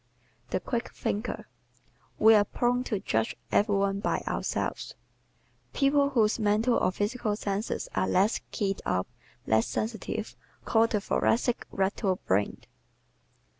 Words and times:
The 0.49 0.59
Quick 0.59 0.91
Thinker¶ 0.95 1.45
We 2.17 2.33
are 2.33 2.43
prone 2.43 2.83
to 2.85 2.99
judge 2.99 3.35
every 3.51 3.75
one 3.75 3.99
by 3.99 4.23
ourselves. 4.27 4.95
People 5.73 6.09
whose 6.09 6.39
mental 6.39 6.75
or 6.77 6.91
physical 6.91 7.35
senses 7.35 7.87
are 7.93 8.07
less 8.07 8.41
"keyed 8.49 8.81
up," 8.83 9.05
less 9.45 9.67
sensitive, 9.67 10.35
call 10.65 10.87
the 10.87 10.99
Thoracic 11.01 11.67
"rattle 11.69 12.19
brained." 12.25 12.65